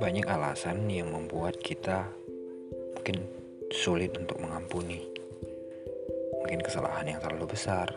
Banyak 0.00 0.24
alasan 0.24 0.88
yang 0.88 1.12
membuat 1.12 1.60
kita 1.60 2.08
mungkin 2.96 3.28
sulit 3.68 4.16
untuk 4.16 4.40
mengampuni. 4.40 5.04
Mungkin 6.40 6.64
kesalahan 6.64 7.12
yang 7.12 7.20
terlalu 7.20 7.52
besar, 7.52 7.92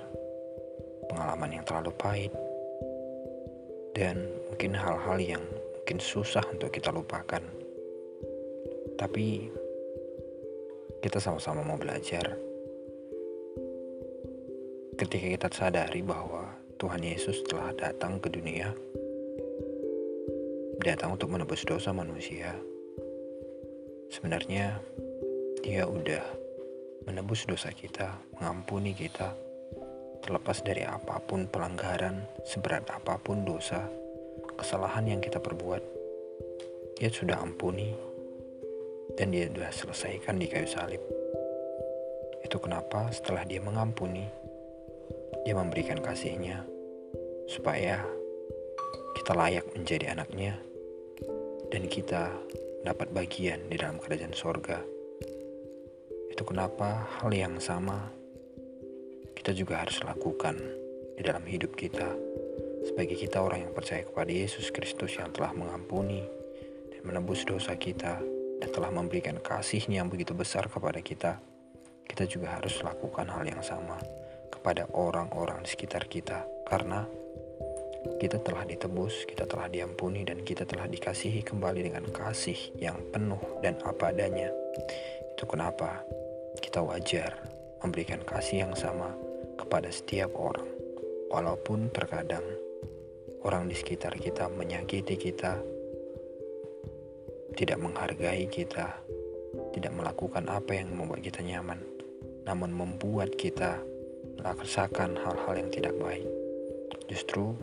pengalaman 1.07 1.55
yang 1.55 1.63
terlalu 1.63 1.96
pahit, 1.96 2.36
dan 3.96 4.28
mungkin 4.52 4.76
hal-hal 4.76 5.16
yang 5.24 5.44
mungkin 5.79 6.04
susah 6.04 6.44
untuk 6.52 6.68
kita 6.76 6.92
lupakan. 6.92 7.40
Tapi 9.00 9.48
kita 11.00 11.24
sama-sama 11.24 11.63
mau 11.63 11.79
belajar. 11.79 12.36
Ketika 15.00 15.28
kita 15.32 15.48
sadari 15.50 16.04
bahwa 16.04 16.51
Tuhan 16.82 17.05
Yesus 17.05 17.45
telah 17.45 17.70
datang 17.77 18.18
ke 18.18 18.34
dunia 18.34 18.73
datang 20.81 21.13
untuk 21.13 21.30
menebus 21.30 21.62
dosa 21.62 21.94
manusia. 21.94 22.58
Sebenarnya 24.09 24.81
dia 25.62 25.86
udah 25.86 26.25
menebus 27.05 27.45
dosa 27.45 27.70
kita, 27.70 28.17
mengampuni 28.41 28.98
kita, 28.98 29.38
terlepas 30.25 30.66
dari 30.66 30.81
apa 30.81 31.22
pun 31.22 31.45
pelanggaran, 31.45 32.25
seberat 32.41 32.89
apa 32.89 33.22
pun 33.22 33.45
dosa, 33.45 33.86
kesalahan 34.58 35.05
yang 35.05 35.22
kita 35.22 35.38
perbuat. 35.38 35.86
Dia 36.98 37.13
sudah 37.13 37.38
ampuni 37.45 37.94
dan 39.22 39.30
dia 39.30 39.53
sudah 39.53 39.70
selesaikan 39.70 40.41
di 40.41 40.50
kayu 40.50 40.66
salib. 40.66 41.02
Itu 42.41 42.58
kenapa 42.58 43.13
setelah 43.13 43.45
dia 43.45 43.61
mengampuni, 43.61 44.25
dia 45.41 45.58
memberikan 45.58 45.98
kasihnya 45.98 46.62
supaya 47.50 48.05
kita 49.18 49.34
layak 49.34 49.66
menjadi 49.73 50.14
anaknya 50.14 50.54
dan 51.73 51.89
kita 51.89 52.30
dapat 52.86 53.09
bagian 53.09 53.66
di 53.66 53.78
dalam 53.78 53.98
kerajaan 53.98 54.38
sorga. 54.38 54.81
Itu 56.30 56.45
kenapa 56.45 57.09
hal 57.22 57.33
yang 57.33 57.58
sama 57.58 58.14
kita 59.33 59.58
juga 59.58 59.81
harus 59.81 59.98
lakukan 60.06 60.58
di 61.17 61.22
dalam 61.25 61.42
hidup 61.50 61.73
kita 61.73 62.14
sebagai 62.86 63.17
kita 63.17 63.42
orang 63.42 63.70
yang 63.70 63.73
percaya 63.73 64.05
kepada 64.05 64.30
Yesus 64.30 64.70
Kristus 64.70 65.17
yang 65.17 65.33
telah 65.33 65.53
mengampuni 65.58 66.22
dan 66.94 67.02
menebus 67.02 67.45
dosa 67.45 67.73
kita 67.73 68.22
dan 68.61 68.70
telah 68.70 68.94
memberikan 68.94 69.42
kasihnya 69.42 70.05
yang 70.05 70.09
begitu 70.09 70.38
besar 70.38 70.70
kepada 70.70 71.02
kita. 71.02 71.42
Kita 72.05 72.30
juga 72.30 72.61
harus 72.61 72.78
lakukan 72.86 73.26
hal 73.26 73.48
yang 73.48 73.64
sama 73.66 74.20
kepada 74.62 74.86
orang-orang 74.94 75.66
di 75.66 75.73
sekitar 75.73 76.06
kita 76.06 76.45
karena 76.70 77.02
kita 78.22 78.38
telah 78.38 78.62
ditebus, 78.62 79.26
kita 79.26 79.50
telah 79.50 79.66
diampuni, 79.66 80.22
dan 80.22 80.45
kita 80.45 80.70
telah 80.70 80.86
dikasihi 80.86 81.42
kembali 81.42 81.90
dengan 81.90 82.06
kasih 82.14 82.78
yang 82.78 82.98
penuh 83.09 83.42
dan 83.66 83.82
apa 83.82 84.14
adanya. 84.14 84.54
Itu 85.34 85.50
kenapa 85.50 86.06
kita 86.62 86.86
wajar 86.86 87.34
memberikan 87.82 88.22
kasih 88.22 88.70
yang 88.70 88.73
sama 88.78 89.17
kepada 89.58 89.89
setiap 89.89 90.30
orang, 90.38 90.70
walaupun 91.34 91.89
terkadang 91.89 92.45
orang 93.42 93.66
di 93.66 93.73
sekitar 93.73 94.14
kita 94.22 94.45
menyakiti 94.45 95.17
kita, 95.17 95.58
tidak 97.58 97.82
menghargai 97.82 98.45
kita, 98.45 98.94
tidak 99.73 99.94
melakukan 99.98 100.45
apa 100.45 100.78
yang 100.78 100.94
membuat 100.94 101.26
kita 101.26 101.42
nyaman, 101.42 101.82
namun 102.45 102.70
membuat 102.70 103.34
kita 103.34 103.82
merasakan 104.42 105.14
hal-hal 105.22 105.53
yang 105.53 105.70
tidak 105.70 105.94
baik. 106.02 106.25
Justru 107.06 107.53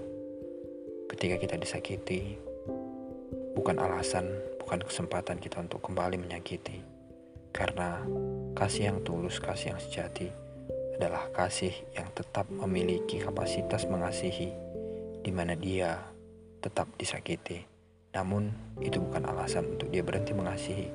ketika 1.11 1.35
kita 1.43 1.59
disakiti, 1.59 2.39
bukan 3.59 3.83
alasan, 3.83 4.31
bukan 4.63 4.87
kesempatan 4.87 5.43
kita 5.43 5.59
untuk 5.59 5.83
kembali 5.83 6.23
menyakiti. 6.23 6.79
Karena 7.51 8.07
kasih 8.55 8.95
yang 8.95 8.99
tulus, 9.03 9.43
kasih 9.43 9.75
yang 9.75 9.81
sejati 9.83 10.31
adalah 10.95 11.27
kasih 11.35 11.75
yang 11.99 12.07
tetap 12.15 12.47
memiliki 12.47 13.19
kapasitas 13.19 13.87
mengasihi, 13.91 14.55
di 15.27 15.31
mana 15.35 15.59
dia 15.59 15.99
tetap 16.63 16.87
disakiti. 16.95 17.67
Namun, 18.15 18.51
itu 18.79 19.03
bukan 19.03 19.27
alasan 19.27 19.79
untuk 19.79 19.91
dia 19.91 20.07
berhenti 20.07 20.35
mengasihi, 20.35 20.91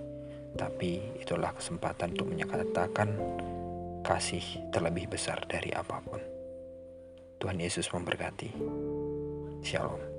tapi 0.55 0.99
itulah 1.19 1.51
kesempatan 1.55 2.15
untuk 2.15 2.31
menyatakan 2.31 3.09
kasih 4.03 4.69
terlebih 4.69 5.07
besar 5.09 5.41
dari 5.47 5.71
apa 5.71 6.03
pun. 6.03 6.19
Tuhan 7.39 7.57
Yesus 7.57 7.89
memberkati. 7.89 8.51
Shalom. 9.63 10.12